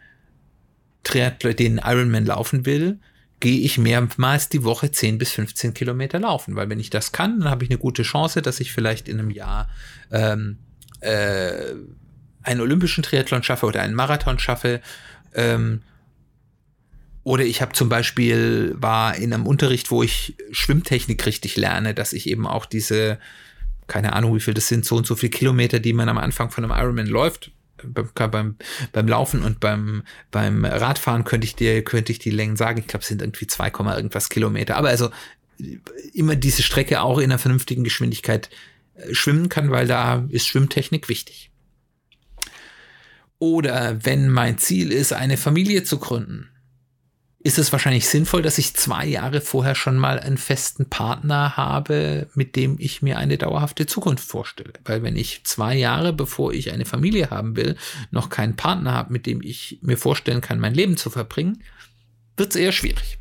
Triathlon, 1.04 1.56
den 1.56 1.78
Ironman 1.78 2.26
laufen 2.26 2.66
will, 2.66 3.00
gehe 3.40 3.62
ich 3.62 3.78
mehrmals 3.78 4.50
die 4.50 4.64
Woche 4.64 4.92
10 4.92 5.18
bis 5.18 5.32
15 5.32 5.74
Kilometer 5.74 6.20
laufen, 6.20 6.56
weil 6.56 6.70
wenn 6.70 6.80
ich 6.80 6.92
das 6.92 7.12
kann, 7.12 7.40
dann 7.40 7.50
habe 7.50 7.64
ich 7.64 7.72
eine 7.72 7.80
gute 7.80 8.04
Chance, 8.04 8.42
dass 8.42 8.60
ich 8.60 8.72
vielleicht 8.72 9.10
in 9.10 9.20
einem 9.20 9.32
Jahr 9.32 9.70
ähm, 10.12 10.60
äh, 11.00 11.74
einen 12.44 12.62
olympischen 12.62 13.04
Triathlon 13.04 13.44
schaffe 13.44 13.66
oder 13.66 13.82
einen 13.82 13.96
Marathon 13.96 14.40
schaffe. 14.40 14.82
Ähm, 15.34 15.82
oder 17.24 17.44
ich 17.44 17.62
habe 17.62 17.74
zum 17.74 17.90
Beispiel 17.90 18.76
war 18.78 19.16
in 19.16 19.34
einem 19.34 19.46
Unterricht, 19.46 19.92
wo 19.92 20.02
ich 20.02 20.36
Schwimmtechnik 20.52 21.26
richtig 21.26 21.56
lerne, 21.56 21.94
dass 21.94 22.14
ich 22.14 22.28
eben 22.28 22.48
auch 22.48 22.66
diese, 22.66 23.20
keine 23.88 24.14
Ahnung, 24.14 24.36
wie 24.36 24.40
viel 24.40 24.54
das 24.54 24.68
sind, 24.68 24.86
so 24.86 24.96
und 24.96 25.06
so 25.06 25.16
viele 25.16 25.30
Kilometer, 25.30 25.80
die 25.80 25.94
man 25.94 26.10
am 26.10 26.18
Anfang 26.18 26.50
von 26.50 26.64
einem 26.64 26.74
Ironman 26.78 27.08
läuft, 27.08 27.52
beim, 27.84 28.56
beim 28.92 29.08
Laufen 29.08 29.44
und 29.44 29.60
beim, 29.60 30.04
beim 30.30 30.66
Radfahren 30.66 31.24
könnte 31.24 31.46
ich 31.46 31.56
dir, 31.56 31.84
könnte 31.84 32.12
ich 32.12 32.20
die 32.20 32.30
Längen 32.30 32.56
sagen. 32.56 32.80
Ich 32.80 32.88
glaube, 32.88 33.02
es 33.02 33.08
sind 33.08 33.22
irgendwie 33.22 33.48
2, 33.48 33.72
irgendwas 33.96 34.30
Kilometer. 34.30 34.78
Aber 34.78 34.90
also 34.90 35.10
immer 36.14 36.36
diese 36.36 36.64
Strecke 36.64 37.02
auch 37.02 37.18
in 37.18 37.26
einer 37.26 37.40
vernünftigen 37.40 37.84
Geschwindigkeit 37.84 38.50
äh, 38.96 39.14
schwimmen 39.14 39.50
kann, 39.50 39.72
weil 39.72 39.88
da 39.88 40.26
ist 40.30 40.48
Schwimmtechnik 40.48 41.10
wichtig. 41.10 41.52
Oder 43.40 44.06
wenn 44.06 44.30
mein 44.30 44.60
Ziel 44.60 44.92
ist, 44.92 45.14
eine 45.14 45.38
Familie 45.38 45.84
zu 45.84 45.98
gründen, 45.98 46.51
ist 47.44 47.58
es 47.58 47.72
wahrscheinlich 47.72 48.08
sinnvoll, 48.08 48.42
dass 48.42 48.58
ich 48.58 48.76
zwei 48.76 49.06
Jahre 49.06 49.42
vorher 49.42 49.74
schon 49.74 49.98
mal 49.98 50.20
einen 50.20 50.38
festen 50.38 50.90
Partner 50.90 51.58
habe, 51.58 52.30
mit 52.36 52.56
dem 52.56 52.76
ich 52.80 53.02
mir 53.02 53.18
eine 53.18 53.38
dauerhafte 53.38 53.88
Zukunft 53.88 54.24
vorstelle. 54.24 54.74
Weil 54.86 55.02
wenn 55.02 55.16
ich 55.16 55.44
zwei 55.44 55.76
Jahre, 55.76 56.14
bevor 56.14 56.54
ich 56.54 56.72
eine 56.72 56.86
Familie 56.86 57.32
haben 57.32 57.56
will, 57.56 57.78
noch 58.12 58.30
keinen 58.30 58.56
Partner 58.56 58.94
habe, 58.94 59.12
mit 59.12 59.26
dem 59.26 59.42
ich 59.42 59.80
mir 59.82 59.98
vorstellen 59.98 60.42
kann, 60.42 60.60
mein 60.60 60.76
Leben 60.76 60.98
zu 60.98 61.10
verbringen, 61.10 61.64
wird 62.38 62.52
es 62.52 62.62
eher 62.62 62.72
schwierig. 62.72 63.18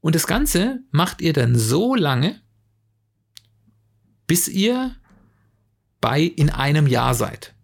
Und 0.00 0.14
das 0.14 0.28
Ganze 0.28 0.80
macht 0.92 1.20
ihr 1.20 1.32
dann 1.32 1.58
so 1.58 1.96
lange, 1.96 2.40
bis 4.28 4.46
ihr 4.46 4.94
bei 6.00 6.20
in 6.22 6.50
einem 6.50 6.86
Jahr 6.86 7.14
seid. 7.14 7.55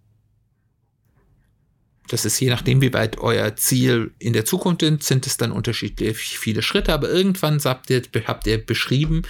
Das 2.12 2.26
ist 2.26 2.38
je 2.40 2.50
nachdem, 2.50 2.82
wie 2.82 2.92
weit 2.92 3.16
euer 3.20 3.56
Ziel 3.56 4.12
in 4.18 4.34
der 4.34 4.44
Zukunft 4.44 4.82
ist, 4.82 5.04
sind 5.04 5.26
es 5.26 5.38
dann 5.38 5.50
unterschiedlich 5.50 6.38
viele 6.38 6.60
Schritte, 6.60 6.92
aber 6.92 7.08
irgendwann 7.08 7.58
habt 7.64 7.88
ihr, 7.88 8.02
habt 8.26 8.46
ihr 8.46 8.58
beschrieben, 8.64 9.22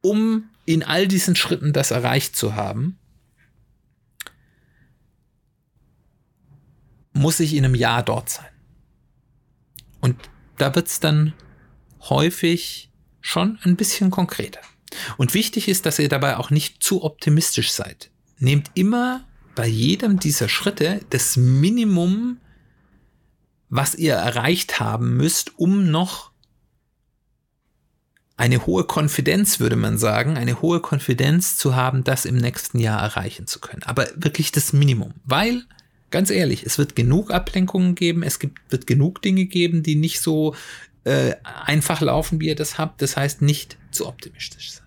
um 0.00 0.48
in 0.64 0.82
all 0.82 1.06
diesen 1.06 1.36
Schritten 1.36 1.74
das 1.74 1.90
erreicht 1.90 2.34
zu 2.34 2.54
haben, 2.54 2.98
muss 7.12 7.40
ich 7.40 7.52
in 7.52 7.66
einem 7.66 7.74
Jahr 7.74 8.02
dort 8.02 8.30
sein. 8.30 8.48
Und 10.00 10.16
da 10.56 10.74
wird 10.74 10.86
es 10.86 10.98
dann 10.98 11.34
häufig 12.08 12.90
schon 13.20 13.58
ein 13.64 13.76
bisschen 13.76 14.10
konkreter. 14.10 14.62
Und 15.18 15.34
wichtig 15.34 15.68
ist, 15.68 15.84
dass 15.84 15.98
ihr 15.98 16.08
dabei 16.08 16.38
auch 16.38 16.48
nicht 16.48 16.82
zu 16.82 17.04
optimistisch 17.04 17.70
seid. 17.70 18.10
Nehmt 18.38 18.70
immer 18.72 19.26
bei 19.54 19.66
jedem 19.66 20.18
dieser 20.18 20.48
Schritte 20.48 21.00
das 21.10 21.36
Minimum, 21.36 22.38
was 23.68 23.94
ihr 23.94 24.14
erreicht 24.14 24.80
haben 24.80 25.16
müsst, 25.16 25.58
um 25.58 25.90
noch 25.90 26.30
eine 28.36 28.64
hohe 28.64 28.84
Konfidenz, 28.84 29.60
würde 29.60 29.76
man 29.76 29.98
sagen, 29.98 30.38
eine 30.38 30.62
hohe 30.62 30.80
Konfidenz 30.80 31.58
zu 31.58 31.76
haben, 31.76 32.04
das 32.04 32.24
im 32.24 32.38
nächsten 32.38 32.78
Jahr 32.78 33.00
erreichen 33.02 33.46
zu 33.46 33.60
können. 33.60 33.82
Aber 33.82 34.08
wirklich 34.16 34.50
das 34.50 34.72
Minimum, 34.72 35.12
weil, 35.24 35.64
ganz 36.10 36.30
ehrlich, 36.30 36.64
es 36.64 36.78
wird 36.78 36.96
genug 36.96 37.30
Ablenkungen 37.30 37.94
geben, 37.94 38.22
es 38.22 38.38
gibt, 38.38 38.58
wird 38.70 38.86
genug 38.86 39.20
Dinge 39.20 39.44
geben, 39.44 39.82
die 39.82 39.94
nicht 39.94 40.22
so 40.22 40.54
äh, 41.04 41.34
einfach 41.42 42.00
laufen, 42.00 42.40
wie 42.40 42.48
ihr 42.48 42.56
das 42.56 42.78
habt. 42.78 43.02
Das 43.02 43.16
heißt, 43.16 43.42
nicht 43.42 43.76
zu 43.90 44.06
optimistisch 44.06 44.72
sein. 44.72 44.86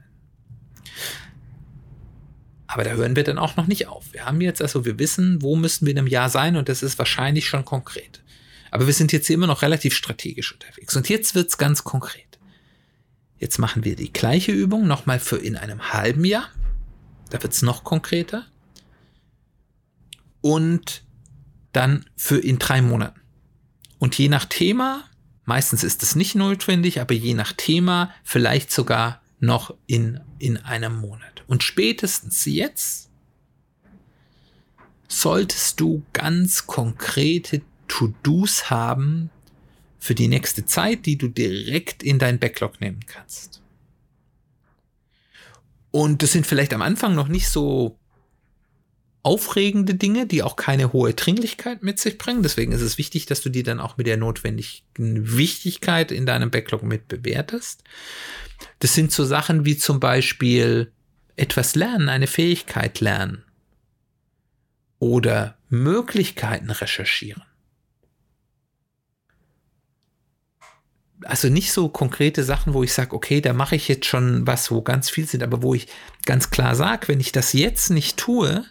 Aber 2.73 2.83
da 2.83 2.89
hören 2.93 3.15
wir 3.15 3.23
dann 3.23 3.37
auch 3.37 3.55
noch 3.55 3.67
nicht 3.67 3.87
auf. 3.87 4.11
Wir 4.13 4.25
haben 4.25 4.41
jetzt 4.41 4.59
also, 4.59 4.83
wir 4.83 4.97
wissen, 4.97 5.43
wo 5.43 5.55
müssen 5.55 5.85
wir 5.85 5.91
in 5.91 5.99
einem 5.99 6.07
Jahr 6.07 6.31
sein 6.31 6.55
und 6.55 6.69
das 6.69 6.81
ist 6.81 6.97
wahrscheinlich 6.97 7.47
schon 7.47 7.65
konkret. 7.65 8.23
Aber 8.71 8.87
wir 8.87 8.95
sind 8.95 9.11
jetzt 9.11 9.29
immer 9.29 9.45
noch 9.45 9.61
relativ 9.61 9.93
strategisch 9.93 10.51
unterwegs. 10.51 10.95
Und 10.95 11.07
jetzt 11.07 11.35
wird's 11.35 11.59
ganz 11.59 11.83
konkret. 11.83 12.39
Jetzt 13.37 13.59
machen 13.59 13.83
wir 13.83 13.95
die 13.95 14.11
gleiche 14.11 14.51
Übung 14.51 14.87
nochmal 14.87 15.19
für 15.19 15.37
in 15.37 15.55
einem 15.55 15.93
halben 15.93 16.25
Jahr. 16.25 16.49
Da 17.29 17.43
wird's 17.43 17.61
noch 17.61 17.83
konkreter. 17.83 18.47
Und 20.41 21.03
dann 21.73 22.05
für 22.15 22.39
in 22.39 22.57
drei 22.57 22.81
Monaten. 22.81 23.21
Und 23.99 24.17
je 24.17 24.29
nach 24.29 24.45
Thema, 24.45 25.03
meistens 25.45 25.83
ist 25.83 26.01
es 26.01 26.15
nicht 26.15 26.33
notwendig, 26.33 26.99
aber 26.99 27.13
je 27.13 27.35
nach 27.35 27.53
Thema 27.53 28.11
vielleicht 28.23 28.71
sogar 28.71 29.21
noch 29.43 29.75
in, 29.88 30.21
in 30.39 30.57
einem 30.57 30.95
Monat. 30.95 31.43
Und 31.47 31.63
spätestens 31.63 32.45
jetzt 32.45 33.09
solltest 35.09 35.81
du 35.81 36.03
ganz 36.13 36.65
konkrete 36.65 37.62
To-Dos 37.89 38.69
haben 38.69 39.29
für 40.00 40.15
die 40.15 40.29
nächste 40.29 40.65
Zeit, 40.65 41.05
die 41.05 41.17
du 41.17 41.27
direkt 41.27 42.03
in 42.03 42.19
dein 42.19 42.39
Backlog 42.39 42.79
nehmen 42.79 43.05
kannst. 43.05 43.62
Und 45.91 46.23
das 46.23 46.31
sind 46.31 46.47
vielleicht 46.47 46.73
am 46.73 46.81
Anfang 46.81 47.13
noch 47.13 47.27
nicht 47.27 47.50
so 47.50 48.00
aufregende 49.23 49.95
Dinge, 49.95 50.27
die 50.27 50.43
auch 50.43 50.57
keine 50.57 50.91
hohe 50.91 51.13
Dringlichkeit 51.13 51.81
mit 51.81 51.97
sich 51.97 52.17
bringen. 52.17 52.43
Deswegen 52.43 52.73
ist 52.73 52.81
es 52.81 52.97
wichtig, 52.97 53.25
dass 53.25 53.41
du 53.41 53.49
die 53.49 53.63
dann 53.63 53.79
auch 53.79 53.95
mit 53.95 54.05
der 54.05 54.17
notwendigen 54.17 54.83
Wichtigkeit 55.37 56.11
in 56.11 56.25
deinem 56.25 56.51
Backlog 56.51 56.83
mit 56.83 57.07
bewertest. 57.07 57.83
Das 58.79 58.93
sind 58.93 59.13
so 59.13 59.23
Sachen 59.23 59.65
wie 59.65 59.77
zum 59.77 60.01
Beispiel 60.01 60.91
etwas 61.37 61.75
lernen, 61.75 62.09
eine 62.09 62.27
Fähigkeit 62.27 62.99
lernen 62.99 63.43
oder 64.99 65.57
Möglichkeiten 65.69 66.69
recherchieren. 66.69 67.43
Also 71.23 71.47
nicht 71.47 71.71
so 71.71 71.87
konkrete 71.87 72.43
Sachen, 72.43 72.73
wo 72.73 72.83
ich 72.83 72.91
sage, 72.91 73.15
okay, 73.15 73.39
da 73.39 73.53
mache 73.53 73.77
ich 73.77 73.87
jetzt 73.87 74.05
schon 74.05 74.45
was, 74.45 74.69
wo 74.69 74.81
ganz 74.81 75.09
viel 75.09 75.25
sind, 75.25 75.41
aber 75.41 75.61
wo 75.61 75.73
ich 75.73 75.87
ganz 76.25 76.49
klar 76.49 76.75
sage, 76.75 77.07
wenn 77.07 77.21
ich 77.21 77.31
das 77.31 77.53
jetzt 77.53 77.89
nicht 77.89 78.17
tue, 78.17 78.65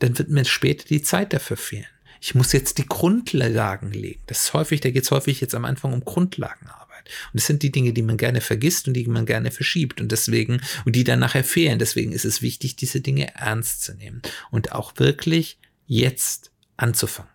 dann 0.00 0.18
wird 0.18 0.28
mir 0.28 0.44
später 0.44 0.84
die 0.86 1.02
Zeit 1.02 1.32
dafür 1.32 1.56
fehlen. 1.56 1.86
ich 2.20 2.34
muss 2.34 2.52
jetzt 2.52 2.78
die 2.78 2.86
Grundlagen 2.86 3.92
legen. 3.92 4.20
Das 4.26 4.44
ist 4.44 4.52
häufig, 4.52 4.80
da 4.80 4.90
geht 4.90 5.04
es 5.04 5.10
häufig 5.10 5.40
jetzt 5.40 5.54
am 5.54 5.64
Anfang 5.64 5.92
um 5.92 6.04
Grundlagenarbeit. 6.04 7.08
Und 7.32 7.40
das 7.40 7.46
sind 7.46 7.62
die 7.62 7.72
Dinge, 7.72 7.92
die 7.92 8.02
man 8.02 8.18
gerne 8.18 8.40
vergisst 8.40 8.86
und 8.86 8.94
die 8.94 9.06
man 9.06 9.24
gerne 9.24 9.50
verschiebt 9.50 10.00
und 10.00 10.12
deswegen, 10.12 10.60
und 10.84 10.94
die 10.94 11.04
dann 11.04 11.18
nachher 11.18 11.44
fehlen. 11.44 11.78
Deswegen 11.78 12.12
ist 12.12 12.26
es 12.26 12.42
wichtig, 12.42 12.76
diese 12.76 13.00
Dinge 13.00 13.34
ernst 13.34 13.82
zu 13.82 13.94
nehmen 13.94 14.20
und 14.50 14.72
auch 14.72 14.92
wirklich 14.96 15.58
jetzt 15.86 16.52
anzufangen. 16.76 17.30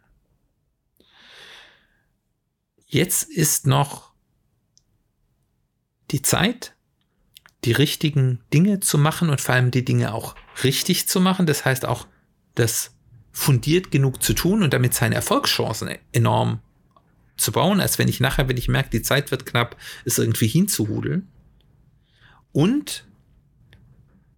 Jetzt 2.85 3.23
ist 3.23 3.65
noch 3.65 4.13
die 6.11 6.21
Zeit, 6.21 6.75
die 7.63 7.71
richtigen 7.71 8.41
Dinge 8.53 8.79
zu 8.79 8.99
machen 8.99 9.29
und 9.29 9.41
vor 9.41 9.55
allem 9.55 9.71
die 9.71 9.83
Dinge 9.83 10.13
auch 10.13 10.35
richtig 10.63 11.07
zu 11.07 11.19
machen. 11.19 11.47
Das 11.47 11.65
heißt 11.65 11.85
auch, 11.85 12.07
das 12.55 12.91
fundiert 13.31 13.91
genug 13.91 14.23
zu 14.23 14.33
tun 14.33 14.63
und 14.63 14.73
damit 14.73 14.93
seine 14.93 15.15
Erfolgschancen 15.15 15.89
enorm 16.11 16.59
zu 17.37 17.51
bauen, 17.51 17.81
als 17.81 17.99
wenn 17.99 18.07
ich 18.07 18.19
nachher, 18.19 18.47
wenn 18.47 18.57
ich 18.57 18.69
merke, 18.69 18.89
die 18.89 19.01
Zeit 19.01 19.31
wird 19.31 19.45
knapp, 19.45 19.75
es 20.05 20.17
irgendwie 20.17 20.47
hinzuhudeln. 20.47 21.27
Und 22.53 23.05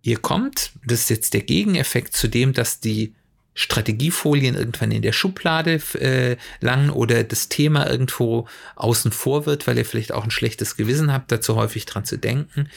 ihr 0.01 0.17
kommt, 0.17 0.71
das 0.86 1.01
ist 1.01 1.09
jetzt 1.09 1.33
der 1.36 1.43
Gegeneffekt 1.43 2.15
zu 2.15 2.27
dem, 2.27 2.53
dass 2.53 2.79
die 2.79 3.13
Strategiefolien 3.53 4.55
irgendwann 4.55 4.91
in 4.91 5.01
der 5.01 5.13
Schublade 5.13 5.81
äh, 6.00 6.38
langen 6.59 6.89
oder 6.89 7.24
das 7.24 7.50
Thema 7.50 7.89
irgendwo 7.89 8.47
außen 8.75 9.12
vor 9.12 9.45
wird, 9.45 9.67
weil 9.67 9.77
ihr 9.77 9.86
vielleicht 9.86 10.12
auch 10.12 10.24
ein 10.24 10.31
schlechtes 10.31 10.75
Gewissen 10.75 11.12
habt, 11.12 11.31
dazu 11.31 11.55
häufig 11.55 11.86
dran 11.86 12.05
zu 12.05 12.17
denken. 12.17 12.69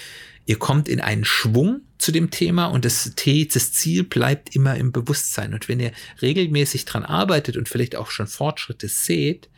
Ihr 0.46 0.58
kommt 0.58 0.88
in 0.88 1.00
einen 1.00 1.24
Schwung 1.24 1.82
zu 2.00 2.12
dem 2.12 2.30
Thema 2.30 2.66
und 2.66 2.84
das, 2.84 3.12
das 3.14 3.72
Ziel 3.72 4.04
bleibt 4.04 4.56
immer 4.56 4.76
im 4.76 4.90
Bewusstsein. 4.90 5.52
Und 5.52 5.68
wenn 5.68 5.80
ihr 5.80 5.92
regelmäßig 6.22 6.86
dran 6.86 7.04
arbeitet 7.04 7.56
und 7.56 7.68
vielleicht 7.68 7.94
auch 7.94 8.10
schon 8.10 8.26
Fortschritte 8.26 8.88
seht, 8.88 9.50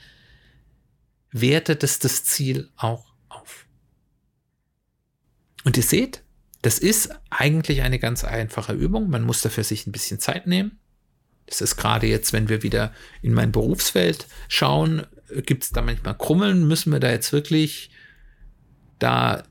wertet 1.31 1.85
es 1.85 2.01
das 2.01 2.25
Ziel 2.25 2.69
auch 2.77 3.15
auf. 3.29 3.67
Und 5.65 5.77
ihr 5.77 5.83
seht, 5.85 6.25
das 6.63 6.79
ist 6.79 7.11
eigentlich 7.31 7.83
eine 7.83 7.99
ganz 7.99 8.25
einfache 8.25 8.73
Übung. 8.73 9.09
Man 9.09 9.23
muss 9.23 9.41
dafür 9.41 9.65
sich 9.65 9.87
ein 9.87 9.93
bisschen 9.93 10.19
Zeit 10.19 10.47
nehmen. 10.47 10.81
Das 11.47 11.61
ist 11.61 11.77
gerade 11.77 12.07
jetzt, 12.07 12.33
wenn 12.33 12.49
wir 12.49 12.63
wieder 12.63 12.93
in 13.21 13.35
mein 13.35 13.53
Berufsfeld 13.53 14.27
schauen, 14.49 15.07
gibt 15.47 15.65
es 15.65 15.71
da 15.71 15.83
manchmal 15.83 16.17
Krummeln? 16.17 16.67
Müssen 16.67 16.93
wir 16.93 17.01
da 17.01 17.11
jetzt 17.11 17.33
wirklich 17.33 17.91
da 18.99 19.45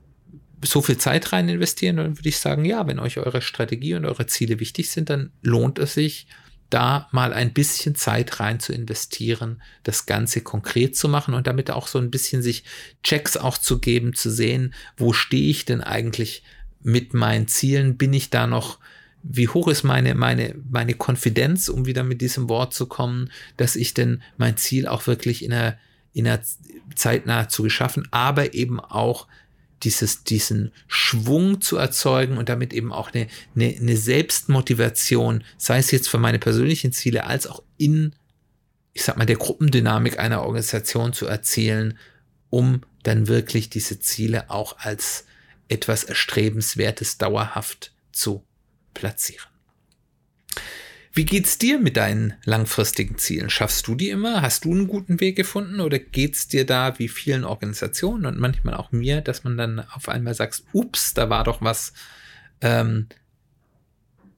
so 0.62 0.82
viel 0.82 0.98
Zeit 0.98 1.32
rein 1.32 1.48
investieren? 1.48 1.96
Dann 1.96 2.18
würde 2.18 2.28
ich 2.28 2.38
sagen, 2.38 2.64
ja, 2.64 2.86
wenn 2.86 2.98
euch 2.98 3.18
eure 3.18 3.42
Strategie 3.42 3.94
und 3.94 4.04
eure 4.04 4.26
Ziele 4.26 4.60
wichtig 4.60 4.90
sind, 4.90 5.10
dann 5.10 5.30
lohnt 5.42 5.78
es 5.78 5.94
sich, 5.94 6.26
da 6.70 7.08
mal 7.12 7.34
ein 7.34 7.52
bisschen 7.52 7.94
Zeit 7.94 8.40
rein 8.40 8.58
zu 8.58 8.72
investieren, 8.72 9.60
das 9.82 10.06
Ganze 10.06 10.40
konkret 10.40 10.96
zu 10.96 11.08
machen 11.08 11.34
und 11.34 11.46
damit 11.46 11.70
auch 11.70 11.86
so 11.86 11.98
ein 11.98 12.10
bisschen 12.10 12.40
sich 12.40 12.64
Checks 13.02 13.36
auch 13.36 13.58
zu 13.58 13.78
geben, 13.78 14.14
zu 14.14 14.30
sehen, 14.30 14.72
wo 14.96 15.12
stehe 15.12 15.50
ich 15.50 15.66
denn 15.66 15.82
eigentlich 15.82 16.42
mit 16.82 17.12
meinen 17.12 17.46
Zielen? 17.46 17.98
Bin 17.98 18.14
ich 18.14 18.30
da 18.30 18.46
noch 18.46 18.78
wie 19.22 19.48
hoch 19.48 19.68
ist 19.68 19.84
meine, 19.84 20.14
meine, 20.14 20.56
meine 20.70 20.94
Konfidenz, 20.94 21.68
um 21.68 21.86
wieder 21.86 22.02
mit 22.02 22.20
diesem 22.20 22.48
Wort 22.48 22.74
zu 22.74 22.86
kommen, 22.86 23.30
dass 23.56 23.76
ich 23.76 23.94
denn 23.94 24.22
mein 24.36 24.56
Ziel 24.56 24.88
auch 24.88 25.06
wirklich 25.06 25.44
in 25.44 25.52
einer, 25.52 25.78
in 26.12 26.26
einer 26.26 26.40
Zeit 26.96 27.26
nahezu 27.26 27.62
geschaffen, 27.62 28.08
aber 28.10 28.54
eben 28.54 28.80
auch 28.80 29.28
dieses, 29.82 30.24
diesen 30.24 30.72
Schwung 30.86 31.60
zu 31.60 31.76
erzeugen 31.76 32.38
und 32.38 32.48
damit 32.48 32.72
eben 32.72 32.92
auch 32.92 33.12
eine, 33.12 33.28
eine, 33.54 33.76
eine 33.78 33.96
Selbstmotivation, 33.96 35.44
sei 35.58 35.78
es 35.78 35.90
jetzt 35.90 36.08
für 36.08 36.18
meine 36.18 36.38
persönlichen 36.38 36.92
Ziele, 36.92 37.24
als 37.24 37.46
auch 37.46 37.62
in, 37.76 38.14
ich 38.92 39.02
sag 39.02 39.16
mal, 39.16 39.26
der 39.26 39.36
Gruppendynamik 39.36 40.18
einer 40.18 40.42
Organisation 40.42 41.12
zu 41.12 41.26
erzielen, 41.26 41.98
um 42.50 42.82
dann 43.02 43.26
wirklich 43.26 43.70
diese 43.70 43.98
Ziele 43.98 44.50
auch 44.50 44.78
als 44.78 45.24
etwas 45.68 46.04
Erstrebenswertes 46.04 47.18
dauerhaft 47.18 47.92
zu 48.12 48.44
platzieren. 48.94 49.46
Wie 51.14 51.26
geht's 51.26 51.58
dir 51.58 51.78
mit 51.78 51.98
deinen 51.98 52.34
langfristigen 52.44 53.18
Zielen? 53.18 53.50
Schaffst 53.50 53.86
du 53.86 53.94
die 53.94 54.08
immer? 54.08 54.40
Hast 54.40 54.64
du 54.64 54.72
einen 54.72 54.88
guten 54.88 55.20
Weg 55.20 55.36
gefunden 55.36 55.80
oder 55.80 55.98
geht's 55.98 56.48
dir 56.48 56.64
da 56.64 56.98
wie 56.98 57.08
vielen 57.08 57.44
Organisationen 57.44 58.24
und 58.24 58.38
manchmal 58.38 58.74
auch 58.74 58.92
mir, 58.92 59.20
dass 59.20 59.44
man 59.44 59.58
dann 59.58 59.80
auf 59.80 60.08
einmal 60.08 60.34
sagst, 60.34 60.64
ups, 60.72 61.12
da 61.12 61.28
war 61.28 61.44
doch 61.44 61.60
was. 61.60 61.92
Ähm, 62.62 63.08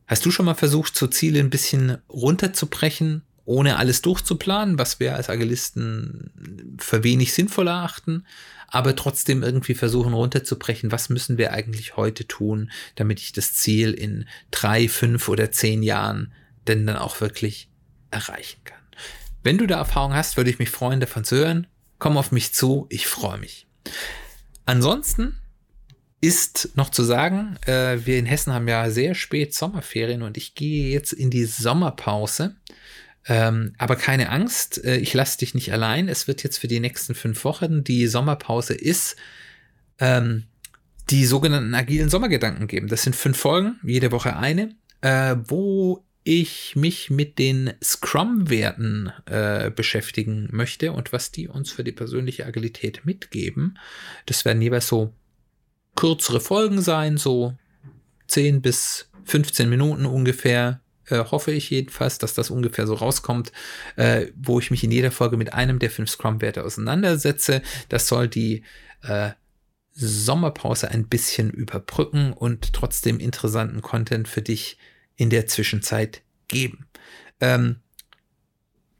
hast 0.09 0.27
du 0.27 0.33
schon 0.33 0.47
mal 0.47 0.55
versucht, 0.55 0.97
so 0.97 1.07
Ziele 1.07 1.39
ein 1.39 1.51
bisschen 1.51 1.99
runterzubrechen, 2.09 3.23
ohne 3.45 3.77
alles 3.77 4.03
durchzuplanen, 4.03 4.77
was 4.77 4.99
wir 4.99 5.15
als 5.15 5.31
Agilisten 5.31 6.77
für 6.79 7.05
wenig 7.05 7.35
sinnvoll 7.35 7.69
erachten? 7.69 8.25
aber 8.75 8.97
trotzdem 8.97 9.45
irgendwie 9.45 9.75
versuchen 9.75 10.15
runterzubrechen, 10.15 10.91
was 10.91 11.09
müssen 11.09 11.39
wir 11.39 11.53
eigentlich 11.53 11.97
heute 11.97 12.27
tun, 12.27 12.73
damit 12.97 13.21
ich 13.21 13.33
das 13.33 13.53
Ziel 13.53 13.93
in 13.93 14.27
drei, 14.51 14.89
fünf 14.89 15.29
oder 15.29 15.53
zehn 15.53 15.85
Jahren 15.85 16.33
denn 16.69 16.87
dann 16.87 16.97
auch 16.97 17.21
wirklich 17.21 17.71
erreichen 18.11 18.61
kann. 18.65 18.79
Wenn 19.43 19.59
du 19.59 19.67
da 19.67 19.77
Erfahrung 19.77 20.15
hast, 20.15 20.37
würde 20.37 20.51
ich 20.51 20.59
mich 20.59 20.71
freuen, 20.71 21.01
davon 21.01 21.25
zu 21.25 21.37
hören. 21.37 21.67
Komm 21.99 22.17
auf 22.17 22.33
mich 22.33 22.55
zu, 22.55 22.87
ich 22.89 23.07
freue 23.07 23.39
mich. 23.39 23.67
Ansonsten 24.65 25.37
ist 26.21 26.71
noch 26.77 26.89
zu 26.89 27.03
sagen, 27.03 27.59
äh, 27.67 27.99
wir 28.07 28.19
in 28.19 28.25
Hessen 28.25 28.55
haben 28.55 28.67
ja 28.67 28.89
sehr 28.89 29.15
spät 29.15 29.55
Sommerferien 29.55 30.23
und 30.23 30.39
ich 30.39 30.55
gehe 30.55 30.91
jetzt 30.91 31.13
in 31.13 31.31
die 31.31 31.45
Sommerpause. 31.45 32.57
Ähm, 33.27 33.75
aber 33.79 33.97
keine 33.97 34.31
Angst, 34.31 34.83
äh, 34.85 34.97
ich 34.97 35.13
lasse 35.13 35.39
dich 35.39 35.55
nicht 35.55 35.73
allein. 35.73 36.09
Es 36.09 36.27
wird 36.27 36.43
jetzt 36.43 36.59
für 36.59 36.69
die 36.69 36.81
nächsten 36.81 37.15
fünf 37.15 37.45
Wochen 37.45 37.85
die 37.85 38.07
Sommerpause 38.07 38.75
ist, 38.75 39.17
ähm, 39.99 40.45
die 41.11 41.27
sogenannten 41.27 41.75
agilen 41.75 42.09
Sommergedanken 42.09 42.67
geben. 42.67 42.89
Das 42.89 43.03
sind 43.03 43.15
fünf 43.15 43.39
Folgen, 43.39 43.79
jede 43.83 44.11
Woche 44.11 44.37
eine, 44.37 44.75
äh, 45.03 45.37
wo 45.47 46.05
ich 46.25 46.75
mich 46.75 47.11
mit 47.11 47.39
den 47.39 47.75
Scrum-Werten 47.83 49.13
äh, 49.27 49.71
beschäftigen 49.71 50.49
möchte 50.51 50.93
und 50.93 51.13
was 51.13 51.31
die 51.31 51.49
uns 51.49 51.71
für 51.71 51.85
die 51.85 51.93
persönliche 51.93 52.47
Agilität 52.47 53.05
mitgeben. 53.05 53.79
Das 54.25 54.47
werden 54.47 54.63
jeweils 54.63 54.89
so 54.89 55.13
kürzere 55.95 56.41
Folgen 56.41 56.81
sein, 56.81 57.19
so 57.19 57.57
10 58.29 58.63
bis 58.63 59.11
15 59.25 59.69
Minuten 59.69 60.07
ungefähr, 60.07 60.81
äh, 61.07 61.19
hoffe 61.19 61.53
ich 61.53 61.69
jedenfalls, 61.69 62.19
dass 62.19 62.33
das 62.33 62.51
ungefähr 62.51 62.87
so 62.87 62.95
rauskommt, 62.95 63.53
äh, 63.97 64.29
wo 64.35 64.59
ich 64.59 64.71
mich 64.71 64.83
in 64.83 64.91
jeder 64.91 65.11
Folge 65.11 65.37
mit 65.37 65.53
einem 65.53 65.79
der 65.79 65.91
fünf 65.91 66.11
Scrum-Werte 66.11 66.65
auseinandersetze. 66.65 67.63
Das 67.91 68.09
soll 68.09 68.29
die 68.29 68.63
äh, 69.03 69.31
Sommerpause 69.93 70.91
ein 70.91 71.07
bisschen 71.07 71.51
überbrücken 71.51 72.33
und 72.33 72.73
trotzdem 72.73 73.21
interessanten 73.21 73.83
Content 73.83 74.27
für 74.27 74.43
dich 74.43 74.79
in 75.17 75.31
der 75.31 75.47
Zwischenzeit 75.47 76.23
geben. 76.49 76.87
Ähm, 77.41 77.77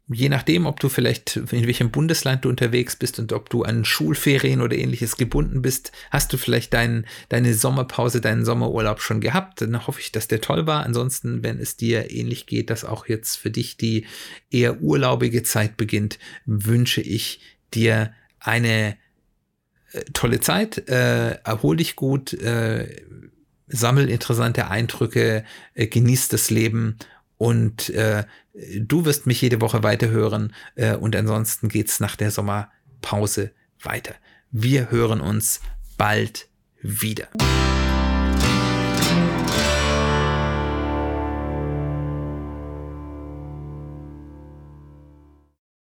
je 0.07 0.29
nachdem, 0.29 0.67
ob 0.67 0.79
du 0.79 0.89
vielleicht 0.89 1.35
in 1.35 1.65
welchem 1.65 1.89
Bundesland 1.89 2.45
du 2.45 2.49
unterwegs 2.49 2.95
bist 2.95 3.17
und 3.17 3.33
ob 3.33 3.49
du 3.49 3.63
an 3.63 3.85
Schulferien 3.85 4.61
oder 4.61 4.75
ähnliches 4.77 5.17
gebunden 5.17 5.61
bist, 5.61 5.91
hast 6.11 6.31
du 6.31 6.37
vielleicht 6.37 6.73
dein, 6.73 7.05
deine 7.29 7.53
Sommerpause, 7.53 8.21
deinen 8.21 8.45
Sommerurlaub 8.45 9.01
schon 9.01 9.19
gehabt. 9.19 9.61
Dann 9.61 9.87
hoffe 9.87 9.99
ich, 9.99 10.11
dass 10.11 10.27
der 10.27 10.41
toll 10.41 10.67
war. 10.67 10.83
Ansonsten, 10.83 11.43
wenn 11.43 11.59
es 11.59 11.75
dir 11.75 12.11
ähnlich 12.11 12.45
geht, 12.45 12.69
dass 12.69 12.85
auch 12.85 13.07
jetzt 13.07 13.37
für 13.37 13.49
dich 13.49 13.77
die 13.77 14.05
eher 14.51 14.81
urlaubige 14.81 15.41
Zeit 15.43 15.75
beginnt, 15.75 16.19
wünsche 16.45 17.01
ich 17.01 17.39
dir 17.73 18.13
eine 18.39 18.97
äh, 19.91 20.03
tolle 20.13 20.39
Zeit. 20.39 20.87
Äh, 20.87 21.39
erhol 21.43 21.77
dich 21.77 21.95
gut, 21.95 22.33
äh, 22.33 23.01
sammel 23.67 24.09
interessante 24.09 24.69
Eindrücke, 24.69 25.43
äh, 25.73 25.87
genieß 25.87 26.27
das 26.29 26.49
Leben 26.49 26.97
und 27.37 27.89
äh, 27.89 28.23
du 28.79 29.05
wirst 29.05 29.27
mich 29.27 29.41
jede 29.41 29.61
Woche 29.61 29.83
weiterhören 29.83 30.53
äh, 30.75 30.95
und 30.95 31.15
ansonsten 31.15 31.69
geht's 31.69 31.99
nach 31.99 32.15
der 32.15 32.31
Sommerpause 32.31 33.51
weiter. 33.81 34.15
Wir 34.51 34.91
hören 34.91 35.21
uns 35.21 35.61
bald 35.97 36.47
wieder. 36.81 37.27